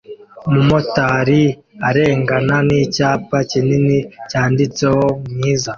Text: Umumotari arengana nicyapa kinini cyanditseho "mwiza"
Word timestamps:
Umumotari 0.47 1.43
arengana 1.87 2.55
nicyapa 2.67 3.37
kinini 3.49 3.97
cyanditseho 4.29 5.03
"mwiza" 5.35 5.69